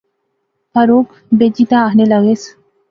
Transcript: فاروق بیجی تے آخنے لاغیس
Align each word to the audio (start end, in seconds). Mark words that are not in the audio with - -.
فاروق 0.73 1.07
بیجی 1.37 1.63
تے 1.69 1.75
آخنے 1.85 2.05
لاغیس 2.11 2.43